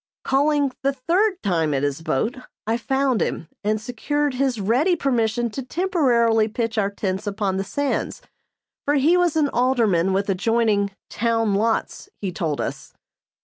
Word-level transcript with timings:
Calling 0.23 0.71
the 0.81 0.91
third 0.93 1.43
time 1.43 1.75
at 1.75 1.83
his 1.83 2.01
boat, 2.01 2.35
I 2.65 2.75
found 2.75 3.21
him 3.21 3.47
and 3.63 3.79
secured 3.79 4.33
his 4.33 4.59
ready 4.59 4.95
permission 4.95 5.51
to 5.51 5.61
temporarily 5.61 6.47
pitch 6.47 6.79
our 6.79 6.89
tents 6.89 7.27
upon 7.27 7.57
the 7.57 7.63
sands, 7.63 8.23
for 8.83 8.95
he 8.95 9.15
was 9.15 9.35
an 9.35 9.49
Alderman 9.49 10.11
with 10.11 10.27
adjoining 10.27 10.89
"town 11.11 11.53
lots," 11.53 12.09
he 12.19 12.31
told 12.31 12.59
us. 12.59 12.93